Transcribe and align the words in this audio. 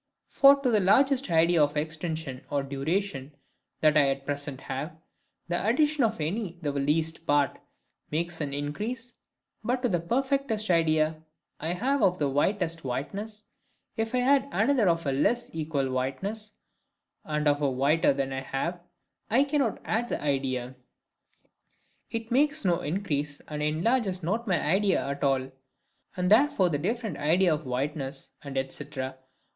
For 0.29 0.55
to 0.63 0.71
the 0.71 0.79
largest 0.79 1.29
idea 1.29 1.61
of 1.61 1.77
extension 1.77 2.43
or 2.49 2.63
duration 2.63 3.35
that 3.81 3.95
I 3.95 4.09
at 4.09 4.25
present 4.25 4.61
have, 4.61 4.95
the 5.47 5.63
addition 5.63 6.03
of 6.03 6.19
any 6.19 6.57
the 6.63 6.71
least 6.71 7.27
part 7.27 7.59
makes 8.09 8.41
an 8.41 8.51
increase; 8.51 9.13
but 9.63 9.83
to 9.83 9.89
the 9.89 9.99
perfectest 9.99 10.71
idea 10.71 11.21
I 11.59 11.73
have 11.73 12.01
of 12.01 12.17
the 12.17 12.29
whitest 12.29 12.83
whiteness, 12.83 13.43
if 13.95 14.15
I 14.15 14.21
add 14.21 14.47
another 14.51 14.89
of 14.89 15.05
a 15.05 15.11
less 15.11 15.51
equal 15.53 15.91
whiteness, 15.91 16.57
(and 17.23 17.47
of 17.47 17.61
a 17.61 17.69
whiter 17.69 18.11
than 18.11 18.33
I 18.33 18.41
have, 18.41 18.79
I 19.29 19.43
cannot 19.43 19.83
add 19.85 20.09
the 20.09 20.19
idea,) 20.19 20.75
it 22.09 22.31
makes 22.31 22.65
no 22.65 22.79
increase, 22.79 23.39
and 23.47 23.61
enlarges 23.61 24.23
not 24.23 24.47
my 24.47 24.59
idea 24.59 25.05
at 25.07 25.23
all; 25.23 25.51
and 26.17 26.31
therefore 26.31 26.69
the 26.69 26.79
different 26.79 27.17
ideas 27.17 27.53
of 27.53 27.67
whiteness, 27.67 28.31
&c. 28.69 28.85